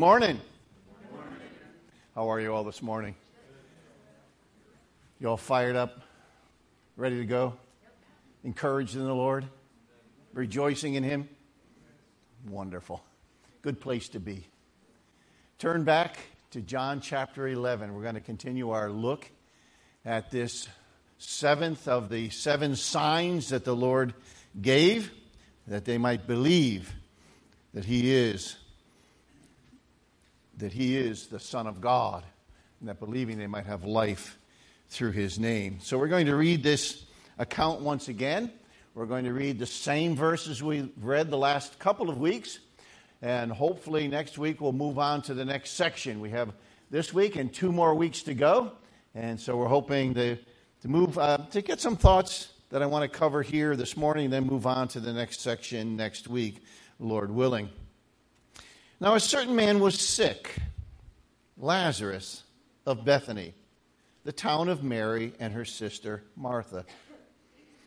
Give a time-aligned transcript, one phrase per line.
[0.00, 0.40] Morning.
[2.14, 3.14] How are you all this morning?
[5.20, 6.00] You all fired up,
[6.96, 7.52] ready to go?
[8.42, 9.44] Encouraged in the Lord?
[10.32, 11.28] Rejoicing in Him?
[12.48, 13.04] Wonderful.
[13.60, 14.46] Good place to be.
[15.58, 16.16] Turn back
[16.52, 17.92] to John chapter 11.
[17.92, 19.30] We're going to continue our look
[20.06, 20.66] at this
[21.18, 24.14] seventh of the seven signs that the Lord
[24.62, 25.10] gave
[25.66, 26.90] that they might believe
[27.74, 28.56] that He is
[30.60, 32.24] that he is the Son of God,
[32.80, 34.38] and that believing they might have life
[34.88, 35.78] through his name.
[35.80, 37.04] So we're going to read this
[37.38, 38.52] account once again.
[38.94, 42.58] We're going to read the same verses we read the last couple of weeks,
[43.22, 46.20] and hopefully next week we'll move on to the next section.
[46.20, 46.52] We have
[46.90, 48.72] this week and two more weeks to go,
[49.14, 53.10] and so we're hoping to, to move uh, to get some thoughts that I want
[53.10, 56.62] to cover here this morning, then move on to the next section next week,
[56.98, 57.68] Lord willing.
[59.02, 60.56] Now, a certain man was sick,
[61.56, 62.42] Lazarus
[62.84, 63.54] of Bethany,
[64.24, 66.84] the town of Mary and her sister Martha.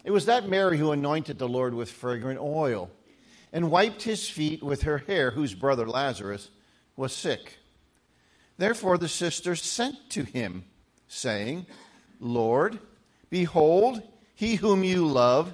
[0.04, 2.90] It was that Mary who anointed the Lord with fragrant oil
[3.52, 6.50] and wiped his feet with her hair, whose brother Lazarus
[6.96, 7.60] was sick.
[8.58, 10.66] Therefore, the sisters sent to him,
[11.08, 11.68] saying,
[12.20, 12.80] Lord,
[13.30, 14.02] behold,
[14.34, 15.54] he whom you love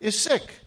[0.00, 0.60] is sick.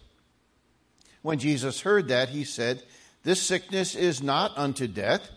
[1.22, 2.82] When Jesus heard that, he said,
[3.26, 5.32] this sickness is not unto death,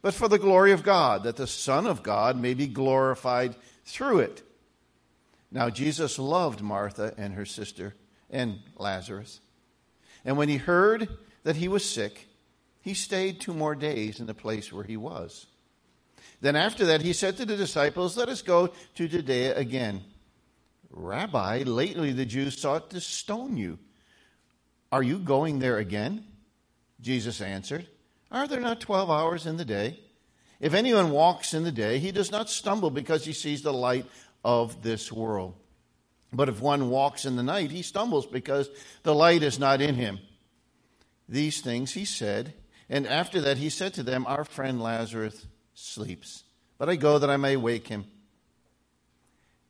[0.00, 4.20] but for the glory of God, that the Son of God may be glorified through
[4.20, 4.42] it.
[5.52, 7.94] Now, Jesus loved Martha and her sister
[8.30, 9.42] and Lazarus.
[10.24, 11.06] And when he heard
[11.42, 12.28] that he was sick,
[12.80, 15.44] he stayed two more days in the place where he was.
[16.40, 20.02] Then after that, he said to the disciples, Let us go to Judea again.
[20.90, 23.78] Rabbi, lately the Jews sought to stone you.
[24.90, 26.24] Are you going there again?
[27.04, 27.86] Jesus answered,
[28.30, 30.00] Are there not twelve hours in the day?
[30.58, 34.06] If anyone walks in the day, he does not stumble because he sees the light
[34.42, 35.54] of this world.
[36.32, 38.70] But if one walks in the night, he stumbles because
[39.02, 40.18] the light is not in him.
[41.28, 42.54] These things he said,
[42.88, 46.44] and after that he said to them, Our friend Lazarus sleeps,
[46.78, 48.06] but I go that I may wake him.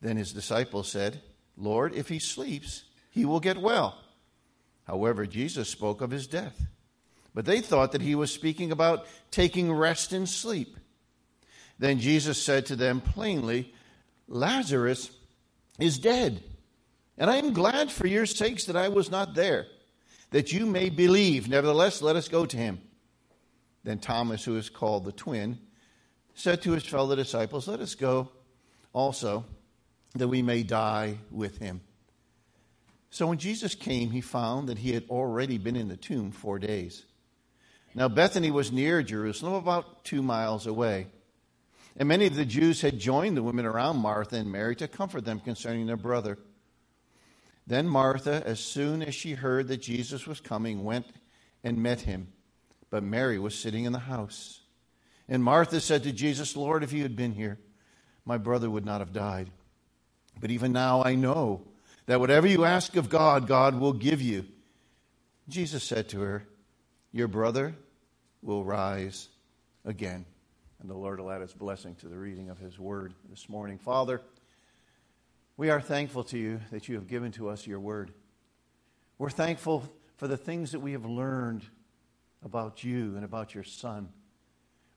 [0.01, 1.19] Then his disciples said,
[1.57, 3.99] Lord, if he sleeps, he will get well.
[4.87, 6.67] However, Jesus spoke of his death
[7.35, 10.77] but they thought that he was speaking about taking rest and sleep.
[11.77, 13.73] Then Jesus said to them plainly,
[14.29, 15.11] Lazarus
[15.77, 16.41] is dead.
[17.17, 19.67] And I am glad for your sakes that I was not there,
[20.31, 21.49] that you may believe.
[21.49, 22.79] Nevertheless, let us go to him.
[23.83, 25.59] Then Thomas, who is called the twin,
[26.33, 28.29] said to his fellow disciples, Let us go
[28.93, 29.43] also,
[30.13, 31.81] that we may die with him.
[33.09, 36.59] So when Jesus came, he found that he had already been in the tomb four
[36.59, 37.03] days.
[37.95, 41.07] Now, Bethany was near Jerusalem, about two miles away.
[41.95, 45.23] And many of the Jews had joined the women around Martha and Mary to comfort
[45.23, 46.37] them concerning their brother.
[47.65, 51.07] Then Martha, as soon as she heard that Jesus was coming, went
[51.63, 52.27] and met him.
[52.89, 54.59] But Mary was sitting in the house.
[55.29, 57.59] And Martha said to Jesus, Lord, if you had been here,
[58.25, 59.49] my brother would not have died.
[60.39, 61.61] But even now I know
[62.07, 64.45] that whatever you ask of God, God will give you.
[65.47, 66.43] Jesus said to her,
[67.11, 67.73] Your brother
[68.45, 69.29] will rise
[69.83, 70.23] again.
[70.79, 73.79] And the Lord will add his blessing to the reading of his word this morning.
[73.79, 74.21] Father,
[75.57, 78.13] we are thankful to you that you have given to us your word.
[79.17, 81.65] We're thankful for the things that we have learned
[82.43, 84.09] about you and about your Son.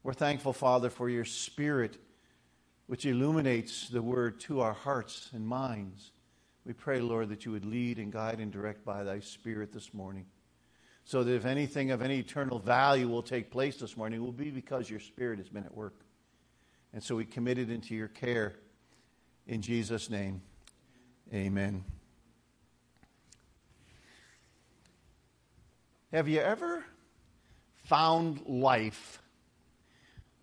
[0.02, 1.96] We're thankful, Father, for your Spirit,
[2.86, 6.12] which illuminates the word to our hearts and minds.
[6.66, 9.94] We pray, Lord, that you would lead and guide and direct by thy Spirit this
[9.94, 10.26] morning
[11.08, 14.30] so that if anything of any eternal value will take place this morning, it will
[14.30, 15.94] be because your Spirit has been at work.
[16.92, 18.56] And so we commit it into your care.
[19.46, 20.42] In Jesus' name,
[21.32, 21.82] amen.
[26.12, 26.84] Have you ever
[27.84, 29.22] found life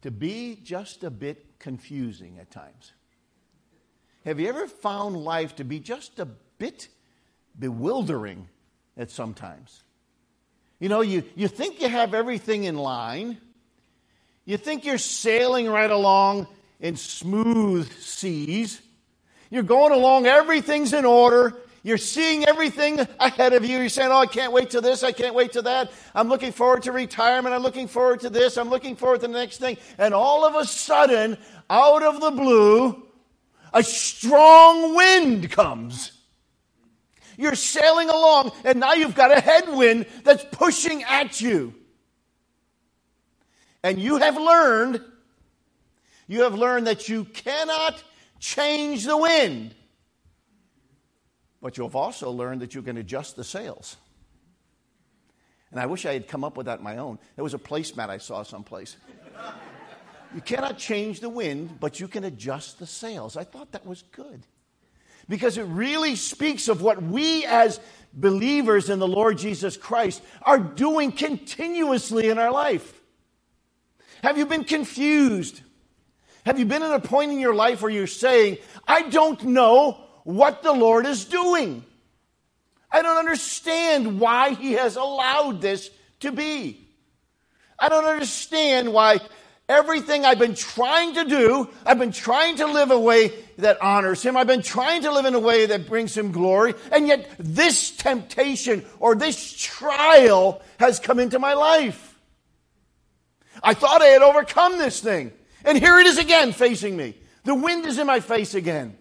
[0.01, 2.93] to be just a bit confusing at times?
[4.25, 6.87] Have you ever found life to be just a bit
[7.59, 8.49] bewildering
[8.97, 9.84] at sometimes?
[10.79, 13.37] You know, you, you think you have everything in line.
[14.45, 16.47] You think you're sailing right along
[16.79, 18.81] in smooth seas.
[19.49, 21.55] You're going along, everything's in order.
[21.85, 23.77] You're seeing everything ahead of you.
[23.77, 25.03] You're saying, Oh, I can't wait to this.
[25.03, 25.91] I can't wait to that.
[26.15, 27.53] I'm looking forward to retirement.
[27.53, 28.57] I'm looking forward to this.
[28.57, 29.77] I'm looking forward to the next thing.
[29.99, 31.37] And all of a sudden,
[31.69, 33.03] out of the blue,
[33.71, 36.14] a strong wind comes.
[37.37, 41.73] You're sailing along, and now you've got a headwind that's pushing at you.
[43.83, 45.01] And you have learned,
[46.27, 48.03] you have learned that you cannot
[48.39, 49.75] change the wind.
[51.61, 53.97] But you've also learned that you can adjust the sails.
[55.71, 57.19] And I wish I had come up with that my own.
[57.35, 58.97] There was a placemat I saw someplace.
[60.33, 63.35] you cannot change the wind, but you can adjust the sails.
[63.35, 64.45] I thought that was good.
[65.27, 67.79] Because it really speaks of what we as
[68.13, 73.01] believers in the Lord Jesus Christ are doing continuously in our life.
[74.23, 75.61] Have you been confused?
[76.45, 78.57] Have you been at a point in your life where you're saying,
[78.87, 81.83] I don't know what the Lord is doing?
[82.91, 85.89] I don't understand why He has allowed this
[86.21, 86.87] to be.
[87.77, 89.19] I don't understand why
[89.67, 94.21] everything I've been trying to do, I've been trying to live a way that honors
[94.23, 97.29] Him, I've been trying to live in a way that brings Him glory, and yet
[97.39, 102.19] this temptation or this trial has come into my life.
[103.63, 105.31] I thought I had overcome this thing,
[105.63, 107.15] and here it is again facing me.
[107.43, 108.97] The wind is in my face again.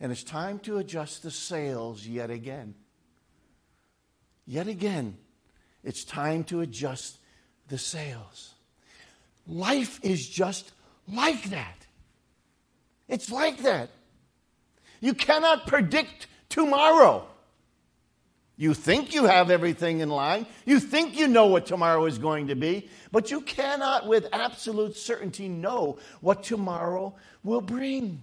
[0.00, 2.74] And it's time to adjust the sails yet again.
[4.46, 5.16] Yet again,
[5.82, 7.18] it's time to adjust
[7.68, 8.54] the sails.
[9.48, 10.70] Life is just
[11.12, 11.86] like that.
[13.08, 13.90] It's like that.
[15.00, 17.26] You cannot predict tomorrow.
[18.56, 20.44] You think you have everything in line.
[20.66, 24.96] You think you know what tomorrow is going to be, but you cannot with absolute
[24.96, 28.20] certainty know what tomorrow will bring.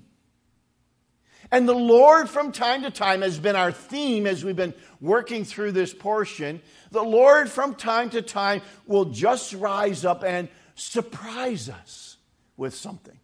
[1.52, 5.46] And the Lord, from time to time, has been our theme as we've been working
[5.46, 6.62] through this portion.
[6.92, 12.18] The Lord, from time to time, will just rise up and surprise us
[12.58, 13.20] with something.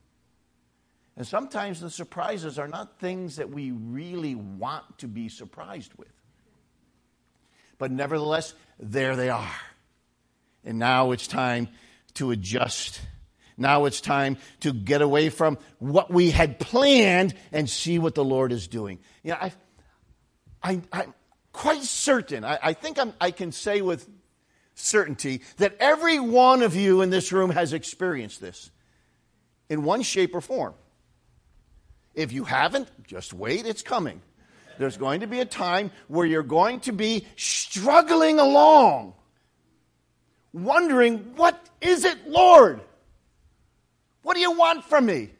[1.15, 6.11] And sometimes the surprises are not things that we really want to be surprised with.
[7.77, 9.51] But nevertheless, there they are.
[10.63, 11.67] And now it's time
[12.15, 13.01] to adjust
[13.61, 18.23] now it's time to get away from what we had planned and see what the
[18.23, 18.99] Lord is doing.
[19.23, 19.53] You know, I,
[20.63, 21.13] I, I'm
[21.53, 24.09] quite certain, I, I think I'm, I can say with
[24.75, 28.71] certainty that every one of you in this room has experienced this
[29.69, 30.73] in one shape or form.
[32.13, 34.21] If you haven't, just wait, it's coming.
[34.77, 39.13] There's going to be a time where you're going to be struggling along,
[40.53, 42.81] wondering, What is it, Lord?
[44.23, 45.31] What do you want from me?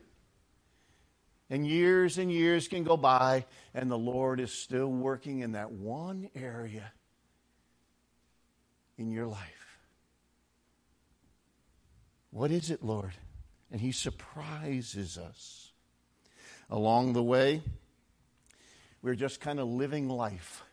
[1.49, 5.71] And years and years can go by, and the Lord is still working in that
[5.71, 6.91] one area
[9.01, 9.77] in your life.
[12.29, 13.11] What is it, Lord?
[13.71, 15.71] And He surprises us.
[16.69, 17.61] Along the way,
[19.01, 20.63] we're just kind of living life.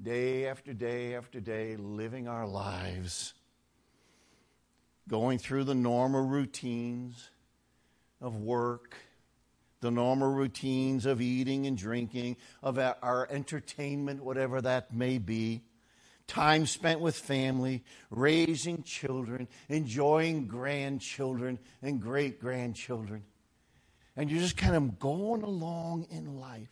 [0.00, 3.34] Day after day after day, living our lives
[5.06, 7.30] going through the normal routines
[8.20, 8.94] of work,
[9.80, 15.62] the normal routines of eating and drinking, of our entertainment, whatever that may be,
[16.30, 23.24] time spent with family, raising children, enjoying grandchildren and great grandchildren.
[24.16, 26.68] And you're just kind of going along in life.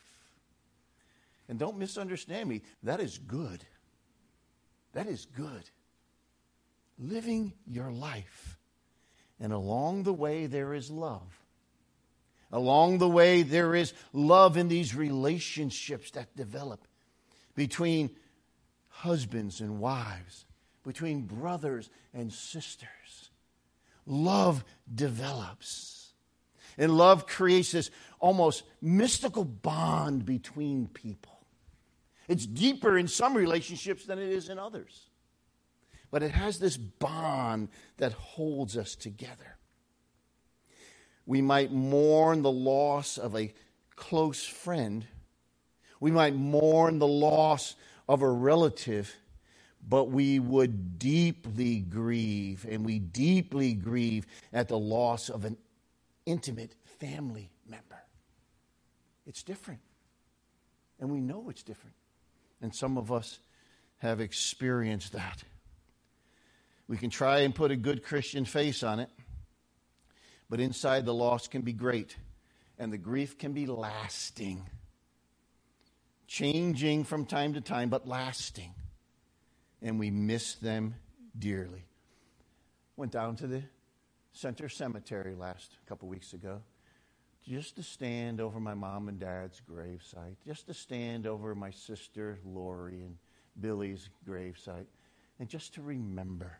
[1.48, 3.64] And don't misunderstand me, that is good.
[4.92, 5.64] That is good
[6.98, 8.56] living your life.
[9.40, 11.40] And along the way, there is love.
[12.50, 16.86] Along the way, there is love in these relationships that develop
[17.54, 18.10] between
[19.00, 20.46] husbands and wives,
[20.84, 23.30] between brothers and sisters.
[24.06, 26.12] Love develops.
[26.76, 27.90] And love creates this
[28.20, 31.38] almost mystical bond between people.
[32.28, 35.08] It's deeper in some relationships than it is in others
[36.10, 39.56] but it has this bond that holds us together.
[41.26, 43.52] We might mourn the loss of a
[43.94, 45.06] close friend.
[46.00, 47.76] We might mourn the loss
[48.08, 49.14] of a relative,
[49.86, 55.56] but we would deeply grieve, and we deeply grieve at the loss of an
[56.26, 58.02] intimate family member.
[59.26, 59.80] It's different.
[60.98, 61.94] And we know it's different.
[62.60, 63.38] And some of us
[63.98, 65.44] have experienced that.
[66.88, 69.10] We can try and put a good Christian face on it,
[70.48, 72.16] but inside the loss can be great,
[72.78, 74.64] and the grief can be lasting.
[76.28, 78.74] Changing from time to time, but lasting.
[79.82, 80.94] And we miss them
[81.36, 81.86] dearly.
[82.96, 83.62] Went down to the
[84.32, 86.60] center cemetery last couple weeks ago
[87.48, 92.38] just to stand over my mom and dad's gravesite, just to stand over my sister
[92.44, 93.16] Lori and
[93.58, 94.86] Billy's gravesite,
[95.40, 96.58] and just to remember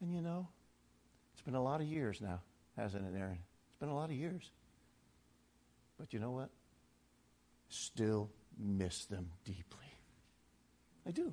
[0.00, 0.48] And you know,
[1.32, 2.40] it's been a lot of years now,
[2.76, 3.38] hasn't it, Aaron?
[3.68, 4.50] It's been a lot of years.
[5.98, 6.48] But you know what?
[7.72, 9.86] Still miss them deeply.
[11.06, 11.32] I do.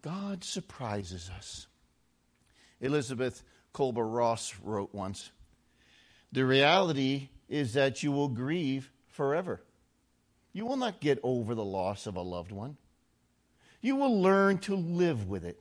[0.00, 1.66] God surprises us.
[2.80, 3.42] Elizabeth
[3.74, 5.32] Kolber Ross wrote once
[6.30, 9.60] The reality is that you will grieve forever.
[10.52, 12.76] You will not get over the loss of a loved one.
[13.80, 15.60] You will learn to live with it.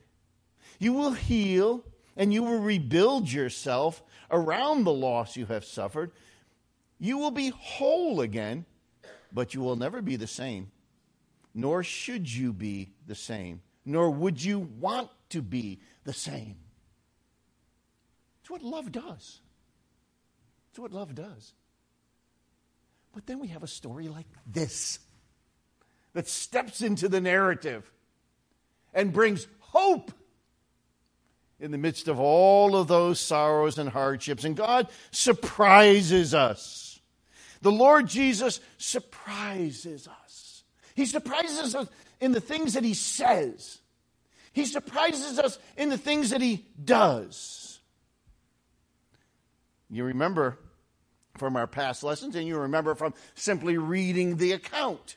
[0.77, 1.83] You will heal
[2.15, 6.11] and you will rebuild yourself around the loss you have suffered.
[6.99, 8.65] You will be whole again,
[9.33, 10.71] but you will never be the same.
[11.53, 16.57] Nor should you be the same, nor would you want to be the same.
[18.41, 19.39] It's what love does.
[20.69, 21.53] It's what love does.
[23.13, 24.99] But then we have a story like this
[26.13, 27.89] that steps into the narrative
[28.93, 30.11] and brings hope
[31.59, 34.43] in the midst of all of those sorrows and hardships.
[34.43, 36.92] And God surprises us.
[37.63, 40.63] The Lord Jesus surprises us.
[40.95, 41.87] He surprises us
[42.19, 43.79] in the things that He says,
[44.51, 47.79] He surprises us in the things that He does.
[49.89, 50.59] You remember
[51.37, 55.15] from our past lessons, and you remember from simply reading the account,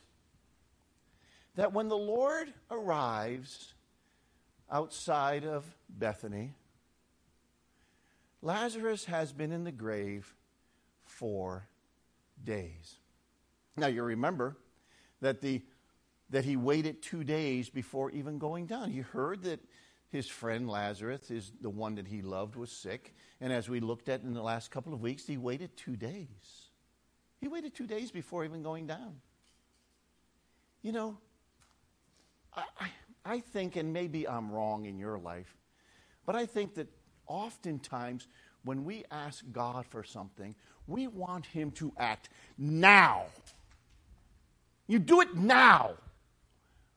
[1.56, 3.74] that when the Lord arrives
[4.70, 6.54] outside of Bethany,
[8.40, 10.32] Lazarus has been in the grave
[11.04, 11.66] four
[12.46, 12.96] days.
[13.76, 14.56] Now you remember
[15.20, 15.62] that the
[16.30, 18.90] that he waited two days before even going down.
[18.90, 19.60] He heard that
[20.08, 23.14] his friend Lazarus, is the one that he loved, was sick.
[23.40, 26.70] And as we looked at in the last couple of weeks, he waited two days.
[27.40, 29.16] He waited two days before even going down.
[30.82, 31.18] You know,
[32.54, 32.88] I, I,
[33.24, 35.54] I think, and maybe I'm wrong in your life,
[36.24, 36.88] but I think that
[37.26, 38.28] oftentimes
[38.66, 40.54] when we ask God for something,
[40.86, 43.24] we want Him to act now.
[44.86, 45.92] You do it now.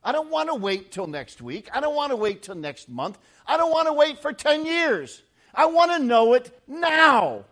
[0.02, 1.68] I don't want to wait till next week.
[1.72, 3.18] I don't want to wait till next month.
[3.46, 5.22] I don't want to wait for 10 years.
[5.54, 7.44] I want to know it now.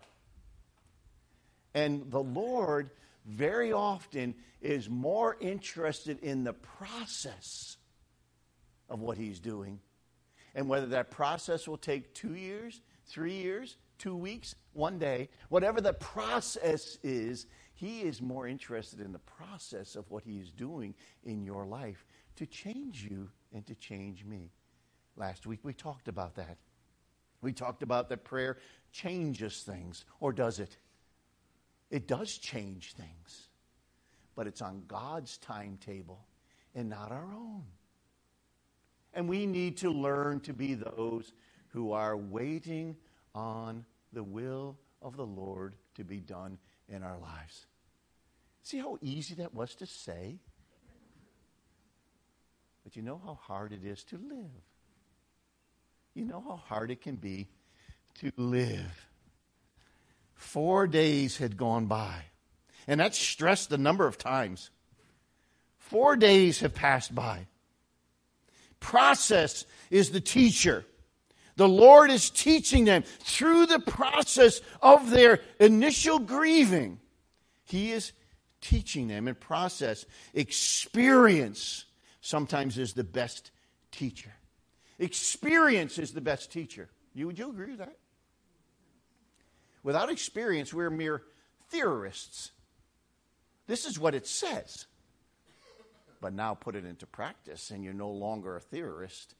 [1.74, 2.90] And the Lord
[3.24, 7.76] very often is more interested in the process
[8.88, 9.78] of what He's doing.
[10.54, 15.80] And whether that process will take two years, three years, two weeks, one day, whatever
[15.80, 20.94] the process is, He is more interested in the process of what He is doing
[21.24, 24.52] in your life to change you and to change me.
[25.16, 26.58] Last week we talked about that.
[27.40, 28.58] We talked about that prayer
[28.92, 30.76] changes things, or does it?
[31.90, 33.48] It does change things,
[34.34, 36.26] but it's on God's timetable
[36.74, 37.64] and not our own.
[39.14, 41.32] And we need to learn to be those
[41.68, 42.96] who are waiting
[43.38, 47.66] on the will of the Lord to be done in our lives.
[48.62, 50.38] See how easy that was to say?
[52.84, 54.62] But you know how hard it is to live.
[56.14, 57.48] You know how hard it can be
[58.20, 59.06] to live.
[60.34, 62.24] Four days had gone by.
[62.86, 64.70] And that's stressed a number of times.
[65.76, 67.46] Four days have passed by.
[68.80, 70.84] Process is the teacher.
[71.58, 77.00] The Lord is teaching them through the process of their initial grieving.
[77.64, 78.12] He is
[78.60, 81.84] teaching them in process experience
[82.20, 83.50] sometimes is the best
[83.90, 84.32] teacher.
[85.00, 86.90] Experience is the best teacher.
[87.12, 87.96] You, would you agree with that?
[89.82, 91.24] Without experience, we're mere
[91.70, 92.52] theorists.
[93.66, 94.86] This is what it says.
[96.20, 99.34] But now put it into practice, and you're no longer a theorist.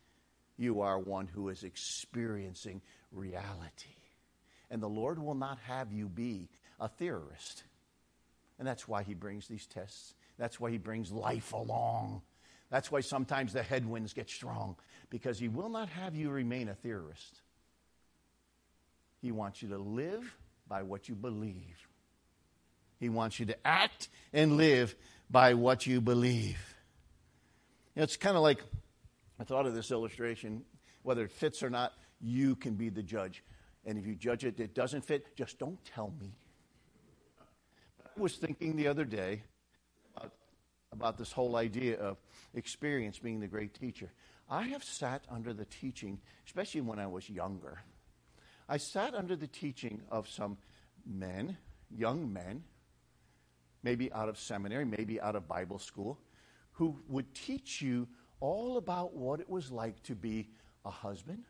[0.58, 3.94] You are one who is experiencing reality.
[4.70, 6.48] And the Lord will not have you be
[6.78, 7.62] a theorist.
[8.58, 10.14] And that's why He brings these tests.
[10.36, 12.22] That's why He brings life along.
[12.70, 14.76] That's why sometimes the headwinds get strong,
[15.08, 17.40] because He will not have you remain a theorist.
[19.22, 20.36] He wants you to live
[20.68, 21.88] by what you believe.
[23.00, 24.94] He wants you to act and live
[25.30, 26.58] by what you believe.
[27.96, 28.62] It's kind of like
[29.40, 30.64] I thought of this illustration,
[31.02, 33.44] whether it fits or not, you can be the judge.
[33.84, 36.32] And if you judge it, it doesn't fit, just don't tell me.
[38.04, 39.42] I was thinking the other day
[40.92, 42.16] about this whole idea of
[42.54, 44.10] experience being the great teacher.
[44.50, 47.82] I have sat under the teaching, especially when I was younger.
[48.68, 50.56] I sat under the teaching of some
[51.06, 51.56] men,
[51.90, 52.64] young men,
[53.82, 56.18] maybe out of seminary, maybe out of Bible school,
[56.72, 58.08] who would teach you
[58.40, 60.48] all about what it was like to be
[60.84, 61.44] a husband,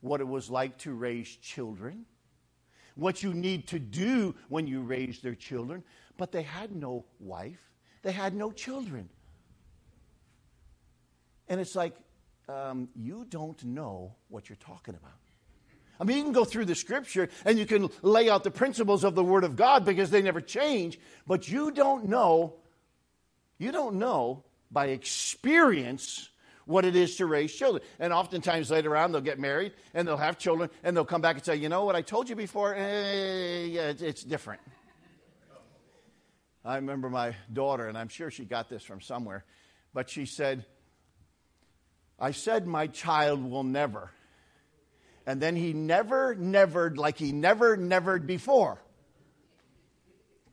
[0.00, 2.04] what it was like to raise children,
[2.94, 5.82] what you need to do when you raise their children,
[6.16, 7.60] but they had no wife,
[8.02, 9.08] they had no children.
[11.48, 11.94] And it's like,
[12.48, 15.12] um, you don't know what you're talking about.
[16.00, 19.04] I mean, you can go through the scripture and you can lay out the principles
[19.04, 22.54] of the Word of God because they never change, but you don't know,
[23.58, 24.42] you don't know
[24.74, 26.28] by experience
[26.66, 27.82] what it is to raise children.
[27.98, 31.36] And oftentimes later on, they'll get married and they'll have children and they'll come back
[31.36, 32.74] and say, you know what I told you before?
[32.74, 34.60] Eh, yeah, it's different.
[36.64, 39.44] I remember my daughter, and I'm sure she got this from somewhere,
[39.92, 40.64] but she said,
[42.18, 44.10] I said my child will never.
[45.26, 48.78] And then he never, nevered like he never, nevered before.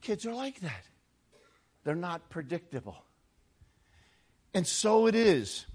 [0.01, 0.83] Kids are like that.
[1.85, 2.97] They're not predictable.
[4.53, 5.65] And so it is.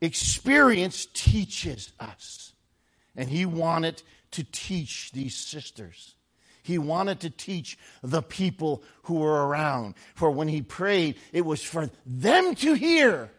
[0.00, 2.52] Experience teaches us.
[3.16, 4.02] And he wanted
[4.32, 6.14] to teach these sisters.
[6.62, 9.94] He wanted to teach the people who were around.
[10.14, 13.30] For when he prayed, it was for them to hear.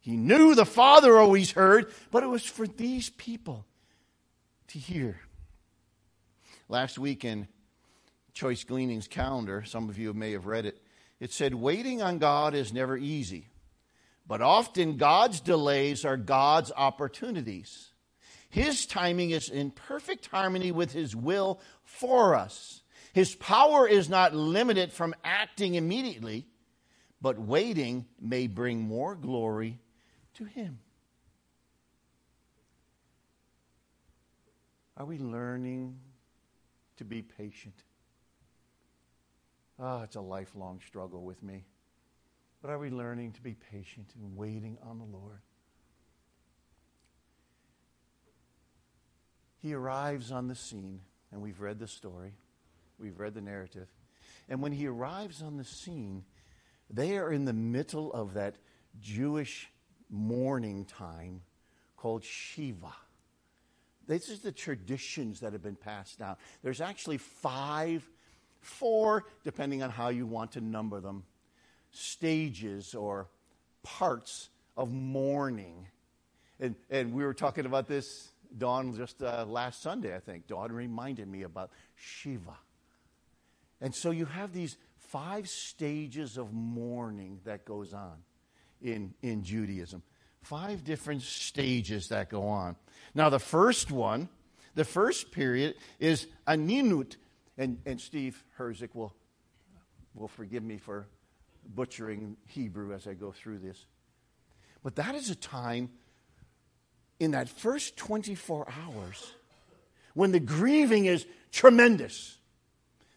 [0.00, 3.64] He knew the Father always heard, but it was for these people
[4.68, 5.20] to hear.
[6.68, 7.46] Last week in
[8.32, 10.82] Choice Gleanings calendar, some of you may have read it,
[11.20, 13.46] it said, Waiting on God is never easy,
[14.26, 17.90] but often God's delays are God's opportunities.
[18.48, 22.82] His timing is in perfect harmony with His will for us.
[23.12, 26.46] His power is not limited from acting immediately,
[27.20, 29.78] but waiting may bring more glory
[30.34, 30.78] to Him.
[34.96, 35.98] Are we learning
[36.96, 37.74] to be patient?
[39.80, 41.64] Oh, it's a lifelong struggle with me.
[42.60, 45.40] But are we learning to be patient and waiting on the Lord?
[49.62, 51.00] He arrives on the scene,
[51.32, 52.32] and we've read the story,
[52.98, 53.88] we've read the narrative.
[54.48, 56.24] And when he arrives on the scene,
[56.90, 58.56] they are in the middle of that
[59.00, 59.70] Jewish
[60.10, 61.42] mourning time
[61.96, 62.92] called Shiva.
[64.06, 66.36] This is the traditions that have been passed down.
[66.62, 68.08] There's actually five,
[68.60, 71.24] four, depending on how you want to number them,
[71.90, 73.28] stages or
[73.82, 75.86] parts of mourning.
[76.58, 80.46] And, and we were talking about this, Dawn, just uh, last Sunday, I think.
[80.46, 82.58] Dawn reminded me about Shiva.
[83.80, 88.16] And so you have these five stages of mourning that goes on
[88.82, 90.02] in, in Judaism.
[90.42, 92.76] Five different stages that go on.
[93.14, 94.28] Now, the first one,
[94.74, 97.16] the first period is Aninut.
[97.60, 99.14] And, and Steve Herzik will,
[100.14, 101.06] will forgive me for
[101.74, 103.86] butchering Hebrew as I go through this.
[104.82, 105.90] But that is a time
[107.20, 109.32] in that first 24 hours
[110.14, 112.38] when the grieving is tremendous.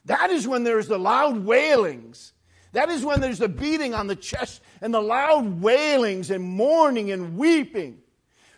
[0.05, 2.33] That is when there's the loud wailings
[2.73, 7.11] that is when there's the beating on the chest and the loud wailings and mourning
[7.11, 7.99] and weeping.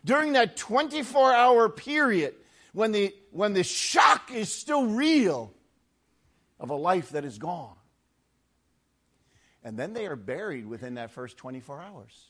[0.05, 2.33] During that 24 hour period,
[2.71, 5.53] when the, when the shock is still real
[6.59, 7.75] of a life that is gone.
[9.63, 12.27] And then they are buried within that first 24 hours.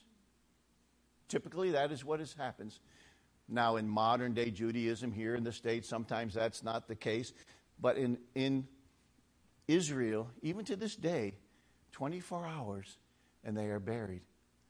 [1.28, 2.80] Typically, that is what happens.
[3.48, 7.32] Now, in modern day Judaism here in the States, sometimes that's not the case.
[7.80, 8.66] But in, in
[9.68, 11.34] Israel, even to this day,
[11.92, 12.98] 24 hours
[13.44, 14.22] and they are buried.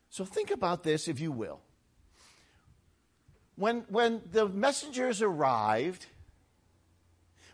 [0.09, 1.59] So think about this, if you will.
[3.55, 6.05] When, when the messengers arrived,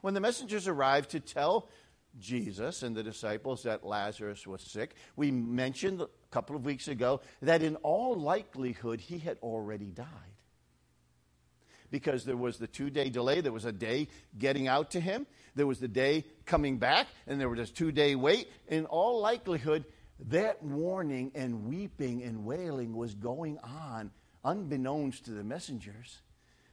[0.02, 1.70] when the messengers arrived to tell
[2.20, 7.22] Jesus and the disciples that Lazarus was sick, we mentioned a couple of weeks ago
[7.42, 10.08] that in all likelihood he had already died.
[11.90, 15.28] Because there was the two day delay, there was a day getting out to him,
[15.56, 18.50] there was the day coming back, and there was a two day wait.
[18.68, 19.86] In all likelihood,
[20.30, 24.12] that mourning and weeping and wailing was going on,
[24.44, 26.22] unbeknownst to the messengers,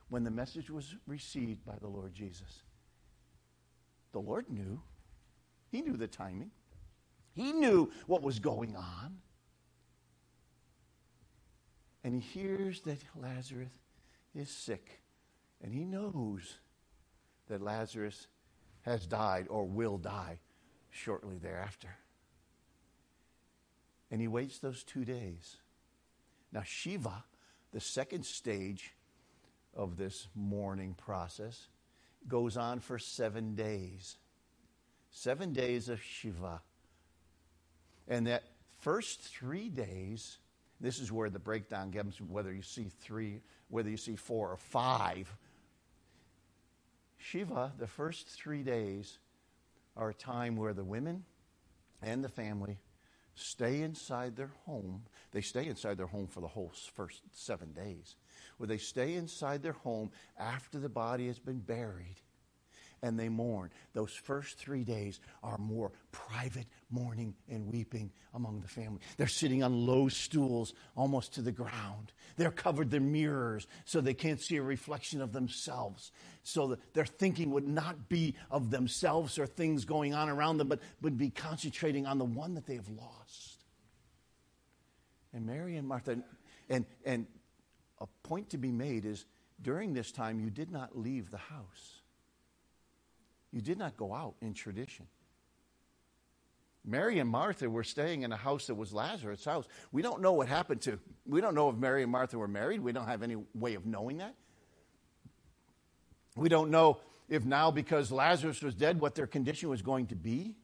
[0.08, 2.62] when the message was received by the Lord Jesus.
[4.12, 4.82] The Lord knew.
[5.70, 6.50] He knew the timing.
[7.34, 9.18] He knew what was going on.
[12.02, 13.72] And he hears that Lazarus
[14.34, 15.00] is sick.
[15.62, 16.56] And he knows
[17.48, 18.26] that Lazarus
[18.82, 20.38] has died or will die
[20.90, 21.88] shortly thereafter.
[24.10, 25.56] And he waits those two days.
[26.52, 27.24] Now, Shiva,
[27.70, 28.94] the second stage
[29.74, 31.68] of this mourning process,
[32.26, 34.16] goes on for seven days.
[35.10, 36.62] Seven days of Shiva.
[38.08, 38.44] And that
[38.80, 40.38] first three days,
[40.80, 44.56] This is where the breakdown comes whether you see three, whether you see four or
[44.56, 45.30] five.
[47.18, 49.18] Shiva, the first three days,
[49.94, 51.24] are a time where the women
[52.00, 52.78] and the family
[53.34, 55.02] stay inside their home.
[55.32, 58.16] They stay inside their home for the whole first seven days,
[58.56, 62.16] where they stay inside their home after the body has been buried
[63.02, 63.70] and they mourn.
[63.92, 69.00] Those first three days are more private mourning and weeping among the family.
[69.16, 72.12] They're sitting on low stools almost to the ground.
[72.36, 76.12] They're covered their mirrors so they can't see a reflection of themselves.
[76.42, 80.68] So that their thinking would not be of themselves or things going on around them,
[80.68, 83.64] but would be concentrating on the one that they have lost.
[85.32, 86.18] And Mary and Martha,
[86.68, 87.26] and, and
[88.00, 89.24] a point to be made is
[89.62, 91.99] during this time, you did not leave the house.
[93.52, 95.06] You did not go out in tradition.
[96.84, 99.66] Mary and Martha were staying in a house that was Lazarus' house.
[99.92, 100.98] We don't know what happened to.
[101.26, 102.80] We don't know if Mary and Martha were married.
[102.80, 104.34] We don't have any way of knowing that.
[106.36, 110.16] We don't know if now, because Lazarus was dead, what their condition was going to
[110.16, 110.56] be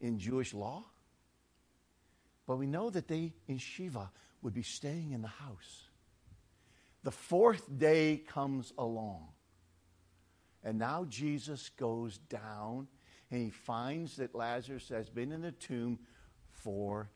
[0.00, 0.84] in Jewish law.
[2.46, 4.10] But we know that they, in Shiva,
[4.42, 5.88] would be staying in the house.
[7.02, 9.28] The fourth day comes along.
[10.64, 12.88] And now Jesus goes down
[13.30, 15.98] and he finds that Lazarus has been in the tomb
[16.50, 17.10] four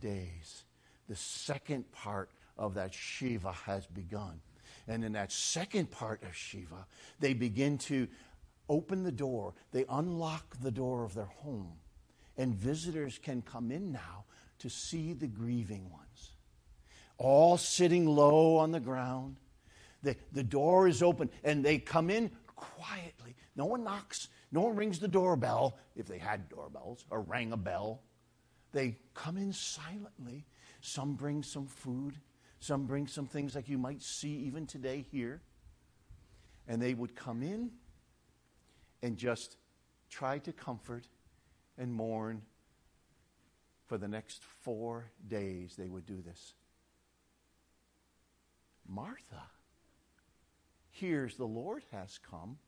[0.00, 0.64] days.
[1.08, 4.40] The second part of that Shiva has begun.
[4.88, 6.86] And in that second part of Shiva,
[7.20, 8.08] they begin to
[8.68, 11.72] open the door, they unlock the door of their home.
[12.36, 14.24] And visitors can come in now
[14.60, 16.30] to see the grieving ones,
[17.18, 19.36] all sitting low on the ground.
[20.02, 22.30] The, the door is open, and they come in
[22.76, 23.34] quietly.
[23.56, 27.56] No one knocks, no one rings the doorbell, if they had doorbells, or rang a
[27.56, 28.02] bell.
[28.72, 30.46] They come in silently.
[30.80, 32.14] Some bring some food,
[32.60, 35.40] some bring some things like you might see even today here.
[36.66, 37.70] And they would come in
[39.02, 39.56] and just
[40.10, 41.06] try to comfort
[41.78, 42.42] and mourn.
[43.86, 46.54] For the next four days, they would do this.
[48.88, 49.42] Martha
[50.94, 52.58] hears the Lord has come.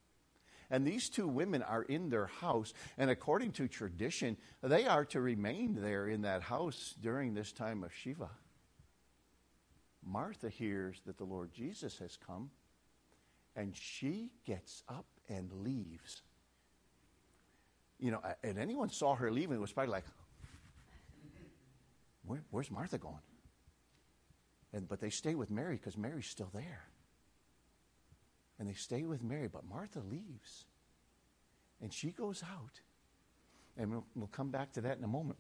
[0.69, 5.21] And these two women are in their house, and according to tradition, they are to
[5.21, 8.29] remain there in that house during this time of Shiva.
[10.05, 12.51] Martha hears that the Lord Jesus has come,
[13.55, 16.23] and she gets up and leaves.
[18.01, 20.05] You know, and anyone saw her leaving, it was probably like,
[22.25, 23.15] Where, where's Martha going?
[24.73, 26.89] And, but they stay with Mary because Mary's still there
[28.59, 30.65] and they stay with Mary, but Martha leaves.
[31.81, 32.81] And she goes out.
[33.77, 35.39] And we'll, we'll come back to that in a moment.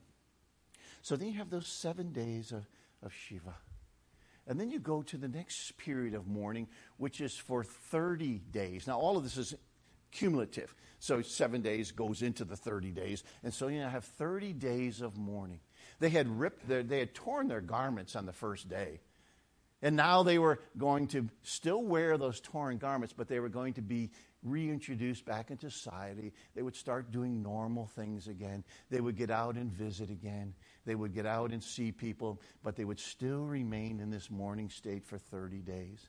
[1.02, 2.66] So then you have those seven days of,
[3.02, 3.54] of Shiva.
[4.46, 8.86] And then you go to the next period of mourning, which is for 30 days.
[8.86, 9.54] Now, all of this is
[10.12, 10.74] cumulative.
[10.98, 13.24] So seven days goes into the 30 days.
[13.42, 15.60] And so you now have 30 days of mourning.
[15.98, 19.00] They had ripped their, they had torn their garments on the first day.
[19.82, 23.74] And now they were going to still wear those torn garments, but they were going
[23.74, 24.10] to be
[24.42, 26.32] reintroduced back into society.
[26.54, 28.64] They would start doing normal things again.
[28.90, 30.54] They would get out and visit again.
[30.86, 34.70] They would get out and see people, but they would still remain in this mourning
[34.70, 36.08] state for 30 days.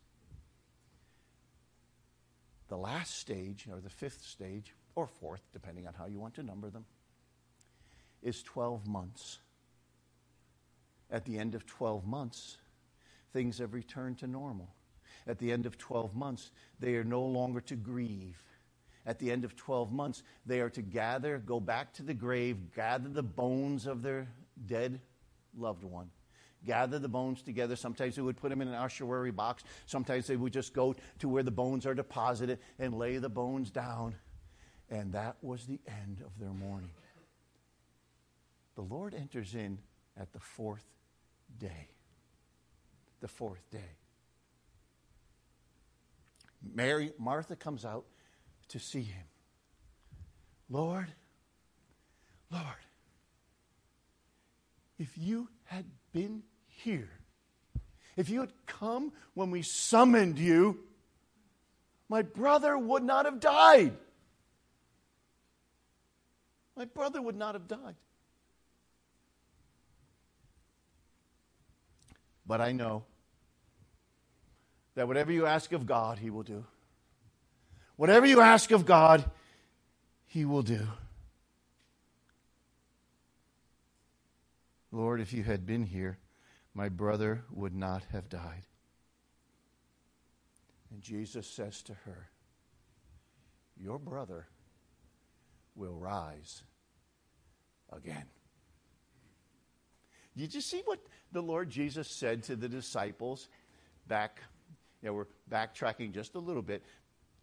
[2.70, 6.44] The last stage, or the fifth stage, or fourth, depending on how you want to
[6.44, 6.86] number them,
[8.22, 9.40] is 12 months.
[11.10, 12.58] At the end of 12 months,
[13.34, 14.70] things have returned to normal.
[15.28, 18.42] At the end of 12 months, they are no longer to grieve.
[19.06, 22.74] At the end of 12 months, they are to gather, go back to the grave,
[22.76, 24.28] gather the bones of their
[24.66, 25.00] dead
[25.58, 26.10] loved one.
[26.66, 27.76] Gather the bones together.
[27.76, 29.64] Sometimes they would put them in an ossuary box.
[29.86, 33.70] Sometimes they would just go to where the bones are deposited and lay the bones
[33.70, 34.16] down.
[34.90, 36.92] And that was the end of their mourning.
[38.76, 39.80] The Lord enters in
[40.18, 40.86] at the fourth
[41.58, 41.90] day
[43.22, 43.96] the fourth day.
[46.74, 48.06] Mary, Martha comes out
[48.70, 49.24] to see him.
[50.70, 51.08] Lord,
[52.52, 52.66] Lord,
[55.00, 57.10] if you had been here,
[58.16, 60.80] if you had come when we summoned you,
[62.10, 63.94] my brother would not have died.
[66.76, 67.96] My brother would not have died.
[72.48, 73.04] But I know
[74.96, 76.66] that whatever you ask of God, He will do.
[77.98, 79.30] Whatever you ask of God,
[80.26, 80.88] He will do.
[84.92, 86.18] Lord, if you had been here,
[86.74, 88.66] my brother would not have died.
[90.92, 92.30] And Jesus says to her,
[93.76, 94.48] Your brother
[95.76, 96.64] will rise
[97.92, 98.26] again.
[100.38, 101.00] Did you see what
[101.32, 103.50] the Lord Jesus said to the disciples
[104.08, 104.40] back?
[105.02, 106.84] Know, we're backtracking just a little bit,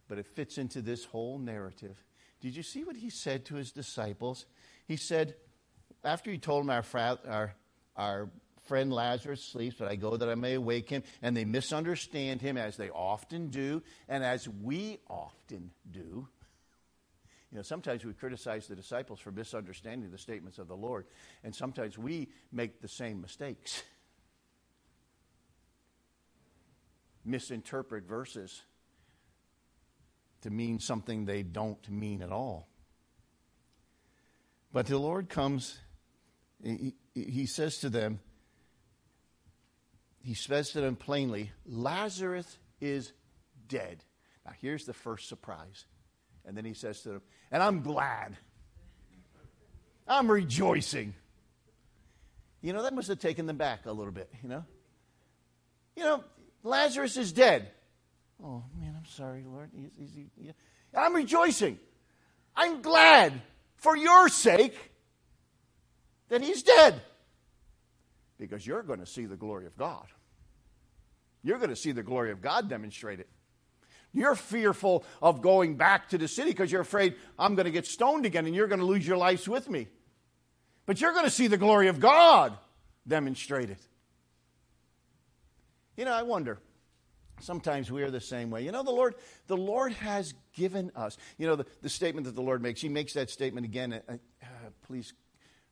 [0.07, 1.97] but it fits into this whole narrative.
[2.39, 4.45] Did you see what he said to his disciples?
[4.87, 5.35] He said,
[6.03, 6.85] after he told them our,
[7.27, 7.55] our,
[7.97, 8.29] our
[8.67, 11.03] friend Lazarus sleeps, but I go that I may awake him.
[11.21, 16.27] And they misunderstand him as they often do, and as we often do.
[17.51, 21.05] You know, sometimes we criticize the disciples for misunderstanding the statements of the Lord,
[21.43, 23.83] and sometimes we make the same mistakes.
[27.23, 28.61] Misinterpret verses
[30.41, 32.67] to mean something they don't mean at all.
[34.71, 35.79] But the Lord comes,
[36.63, 38.19] he, he says to them,
[40.21, 43.13] he says to them plainly, Lazarus is
[43.67, 44.03] dead.
[44.45, 45.85] Now, here's the first surprise.
[46.47, 48.37] And then he says to them, And I'm glad.
[50.07, 51.13] I'm rejoicing.
[52.61, 54.63] You know, that must have taken them back a little bit, you know?
[55.95, 56.23] You know,
[56.63, 57.71] Lazarus is dead.
[58.43, 59.69] Oh, man, I'm sorry, Lord.
[59.73, 60.51] He's, he's, yeah.
[60.95, 61.79] I'm rejoicing.
[62.55, 63.33] I'm glad
[63.77, 64.75] for your sake
[66.29, 67.01] that he's dead
[68.37, 70.07] because you're going to see the glory of God.
[71.43, 73.27] You're going to see the glory of God demonstrated.
[74.15, 77.85] You're fearful of going back to the city because you're afraid I'm going to get
[77.85, 79.87] stoned again and you're going to lose your lives with me.
[80.85, 82.57] But you're going to see the glory of God
[83.05, 83.77] demonstrated.
[85.97, 86.59] You know, I wonder.
[87.41, 88.63] Sometimes we are the same way.
[88.63, 89.15] You know, the Lord,
[89.47, 91.17] the Lord has given us.
[91.37, 92.79] You know, the, the statement that the Lord makes.
[92.79, 94.01] He makes that statement again.
[94.07, 94.45] Uh, uh,
[94.87, 95.11] please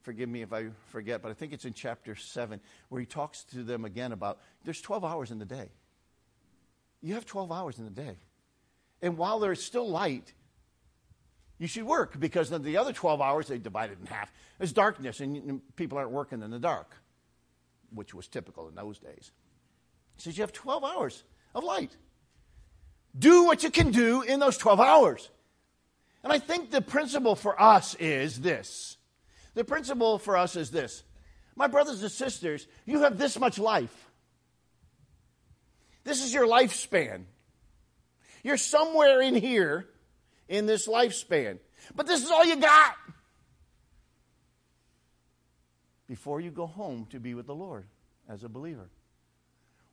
[0.01, 3.45] forgive me if I forget, but I think it's in chapter 7 where he talks
[3.45, 5.69] to them again about there's 12 hours in the day.
[7.01, 8.17] You have 12 hours in the day.
[9.03, 10.33] And while there's still light,
[11.59, 14.31] you should work because then the other 12 hours they divide it in half.
[14.57, 16.95] There's darkness and people aren't working in the dark,
[17.93, 19.31] which was typical in those days.
[20.15, 21.95] He says you have 12 hours of light.
[23.19, 25.29] Do what you can do in those 12 hours.
[26.23, 28.97] And I think the principle for us is this
[29.53, 31.03] the principle for us is this
[31.57, 34.09] My brothers and sisters, you have this much life.
[36.05, 37.25] This is your lifespan.
[38.43, 39.87] You're somewhere in here
[40.47, 41.59] in this lifespan.
[41.95, 42.95] But this is all you got
[46.07, 47.85] before you go home to be with the Lord
[48.29, 48.89] as a believer.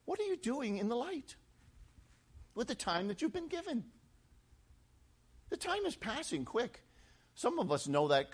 [0.04, 1.36] What are you doing in the light
[2.54, 3.84] with the time that you've been given?
[5.50, 6.82] The time is passing quick.
[7.34, 8.28] Some of us know that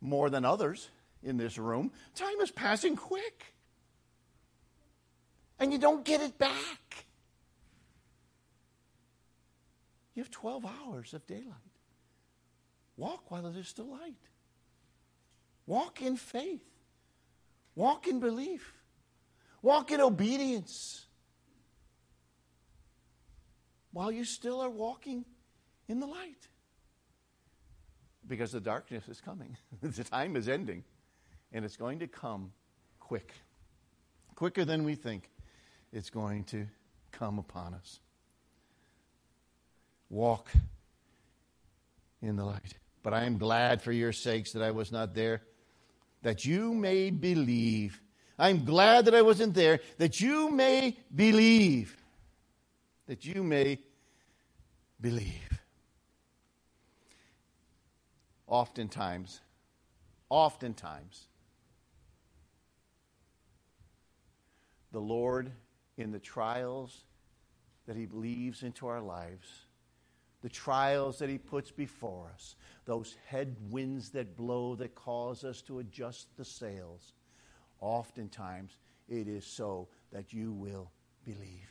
[0.00, 0.88] more than others
[1.22, 1.90] in this room.
[2.14, 3.54] Time is passing quick.
[5.58, 7.05] And you don't get it back.
[10.16, 11.54] You have 12 hours of daylight.
[12.96, 14.14] Walk while it is still light.
[15.66, 16.64] Walk in faith.
[17.74, 18.72] Walk in belief.
[19.60, 21.04] Walk in obedience.
[23.92, 25.26] While you still are walking
[25.86, 26.48] in the light
[28.26, 29.56] because the darkness is coming.
[29.82, 30.84] the time is ending,
[31.52, 32.52] and it's going to come
[33.00, 33.32] quick.
[34.34, 35.30] Quicker than we think
[35.92, 36.66] it's going to
[37.12, 38.00] come upon us.
[40.08, 40.50] Walk
[42.22, 42.74] in the light.
[43.02, 45.42] But I am glad for your sakes that I was not there,
[46.22, 48.00] that you may believe.
[48.38, 51.96] I'm glad that I wasn't there, that you may believe.
[53.06, 53.78] That you may
[55.00, 55.56] believe
[58.46, 59.40] oftentimes,
[60.28, 61.28] oftentimes,
[64.92, 65.50] the Lord,
[65.98, 67.04] in the trials
[67.86, 69.65] that He leaves into our lives,
[70.42, 75.78] the trials that He puts before us, those headwinds that blow that cause us to
[75.78, 77.12] adjust the sails,
[77.80, 78.76] oftentimes
[79.08, 80.90] it is so that you will
[81.24, 81.68] believe.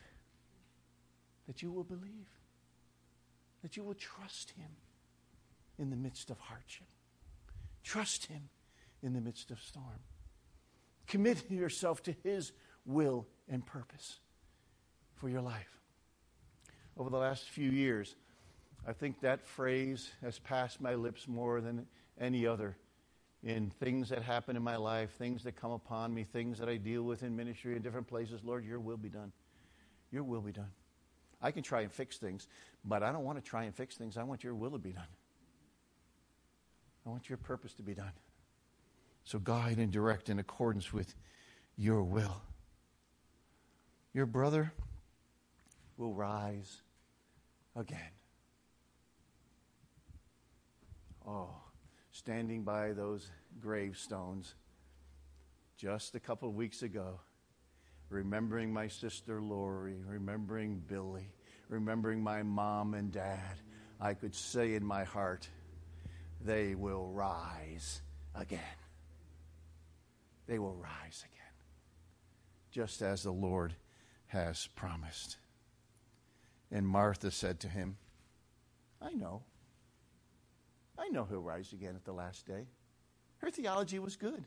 [1.48, 2.28] That you will believe.
[3.62, 4.70] That you will trust Him
[5.78, 6.88] in the midst of hardship.
[7.84, 8.50] Trust Him
[9.04, 10.00] in the midst of storm.
[11.08, 12.52] Commit yourself to His
[12.86, 14.20] will and purpose
[15.16, 15.80] for your life.
[16.98, 18.16] Over the last few years,
[18.88, 21.88] I think that phrase has passed my lips more than
[22.20, 22.78] any other
[23.44, 26.78] in things that happen in my life, things that come upon me, things that I
[26.78, 28.42] deal with in ministry in different places.
[28.44, 29.32] Lord, your will be done.
[30.12, 30.72] Your will be done.
[31.42, 32.48] I can try and fix things,
[32.84, 34.18] but I don't want to try and fix things.
[34.18, 35.08] I want your will to be done.
[37.06, 38.14] I want your purpose to be done.
[39.26, 41.14] So guide and direct in accordance with
[41.78, 42.42] your will.
[44.14, 44.72] your brother
[45.98, 46.82] will rise
[47.76, 48.12] again.
[51.28, 51.50] Oh,
[52.12, 54.54] standing by those gravestones
[55.76, 57.20] just a couple of weeks ago,
[58.10, 61.28] remembering my sister Lori, remembering Billy,
[61.68, 63.60] remembering my mom and dad,
[64.00, 65.50] I could say in my heart,
[66.42, 68.02] they will rise
[68.36, 68.60] again.
[70.48, 71.54] They will rise again,
[72.72, 73.74] just as the Lord
[74.28, 75.38] has promised.
[76.72, 77.98] And Martha said to him,
[79.02, 79.44] I know.
[80.98, 82.68] I know he'll rise again at the last day.
[83.38, 84.44] Her theology was good,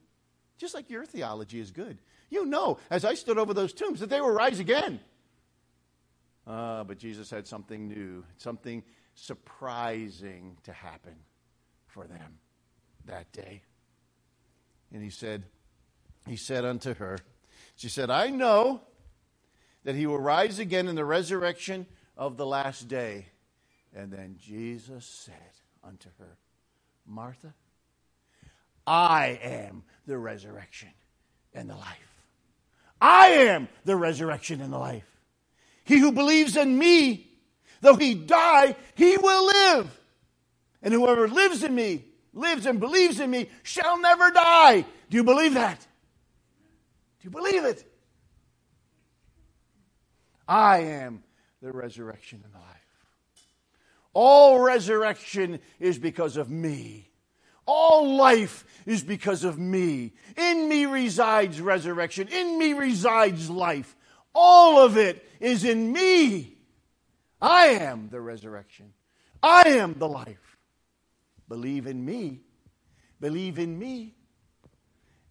[0.57, 1.99] just like your theology is good.
[2.31, 5.01] You know, as I stood over those tombs, that they will rise again.
[6.47, 8.83] Uh, but Jesus had something new, something
[9.15, 11.15] surprising to happen
[11.87, 12.39] for them
[13.05, 13.63] that day.
[14.93, 15.45] And he said,
[16.27, 17.19] He said unto her,
[17.77, 18.81] She said, I know
[19.85, 23.27] that he will rise again in the resurrection of the last day.
[23.95, 25.35] And then Jesus said
[25.85, 26.37] unto her,
[27.07, 27.55] Martha,
[28.87, 30.89] I am the resurrection
[31.55, 32.23] and the life.
[33.01, 35.05] I am the resurrection and the life.
[35.85, 37.31] He who believes in me,
[37.81, 40.01] though he die, he will live.
[40.83, 44.85] And whoever lives in me, lives and believes in me, shall never die.
[45.11, 45.81] Do you believe that?
[47.21, 47.85] Do you believe it?
[50.47, 51.23] I am
[51.61, 52.78] the resurrection and the life.
[54.21, 57.09] All resurrection is because of me.
[57.67, 60.13] All life is because of me.
[60.37, 62.27] In me resides resurrection.
[62.27, 63.95] In me resides life.
[64.35, 66.59] All of it is in me.
[67.41, 68.93] I am the resurrection.
[69.41, 70.59] I am the life.
[71.49, 72.41] Believe in me.
[73.21, 74.17] Believe in me.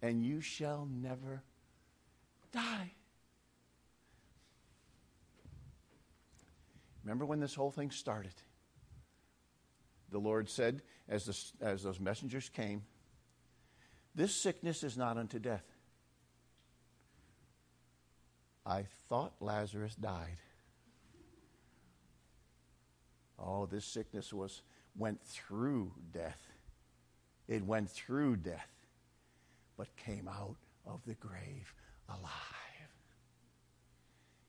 [0.00, 1.42] And you shall never
[2.52, 2.92] die.
[7.04, 8.32] Remember when this whole thing started?
[10.10, 12.82] The Lord said, as, the, as those messengers came,
[14.14, 15.64] This sickness is not unto death.
[18.64, 20.38] I thought Lazarus died.
[23.38, 24.62] Oh, this sickness was
[24.96, 26.40] went through death.
[27.46, 28.68] It went through death,
[29.76, 31.72] but came out of the grave
[32.08, 32.28] alive.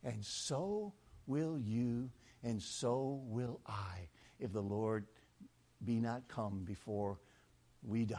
[0.03, 0.93] And so
[1.27, 2.09] will you
[2.43, 5.05] and so will I if the Lord
[5.83, 7.19] be not come before
[7.83, 8.17] we die.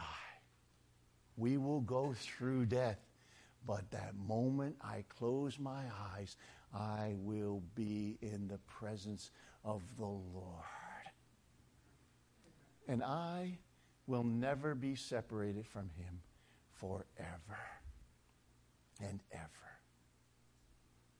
[1.37, 2.99] We will go through death,
[3.65, 5.83] but that moment I close my
[6.15, 6.35] eyes,
[6.73, 9.31] I will be in the presence
[9.63, 10.65] of the Lord.
[12.87, 13.57] And I
[14.07, 16.21] will never be separated from him
[16.73, 17.59] forever
[18.99, 19.47] and ever.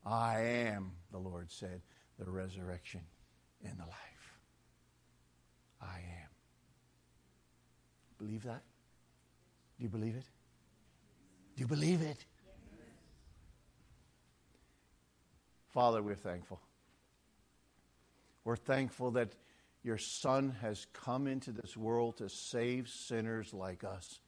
[0.04, 1.80] I am, the Lord said,
[2.18, 3.02] the resurrection
[3.64, 4.38] and the life.
[5.80, 6.31] I am.
[8.22, 8.62] Believe that?
[9.78, 10.24] Do you believe it?
[11.56, 12.24] Do you believe it?
[15.70, 16.60] Father, we're thankful.
[18.44, 19.32] We're thankful that
[19.82, 24.20] your Son has come into this world to save sinners like us.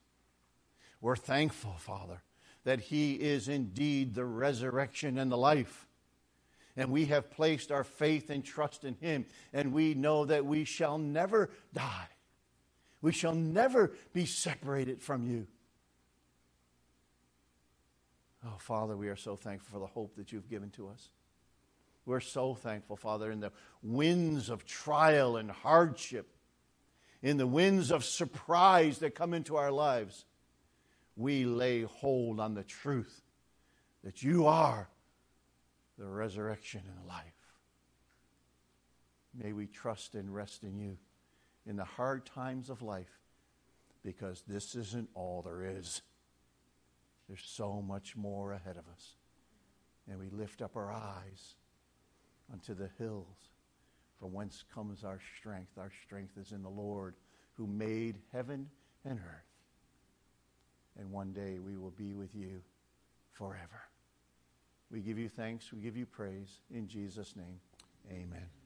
[0.99, 2.21] We're thankful, Father,
[2.65, 5.87] that He is indeed the resurrection and the life
[6.75, 10.65] and we have placed our faith and trust in Him, and we know that we
[10.65, 12.09] shall never die.
[13.05, 15.45] We shall never be separated from you.
[18.43, 21.09] Oh, Father, we are so thankful for the hope that you've given to us.
[22.07, 23.51] We're so thankful, Father, in the
[23.83, 26.35] winds of trial and hardship,
[27.21, 30.25] in the winds of surprise that come into our lives,
[31.15, 33.21] we lay hold on the truth
[34.03, 34.89] that you are
[35.99, 37.53] the resurrection and life.
[39.39, 40.97] May we trust and rest in you
[41.67, 43.19] in the hard times of life
[44.03, 46.01] because this isn't all there is.
[47.27, 49.15] There's so much more ahead of us.
[50.07, 51.55] And we lift up our eyes
[52.53, 53.49] unto the hills
[54.19, 55.77] from whence comes our strength.
[55.77, 57.15] Our strength is in the Lord
[57.53, 58.69] who made heaven
[59.03, 59.45] and earth.
[60.99, 62.61] And one day we will be with you
[63.33, 63.81] forever.
[64.91, 65.73] We give you thanks.
[65.73, 66.61] We give you praise.
[66.73, 67.59] In Jesus' name,
[68.09, 68.64] amen.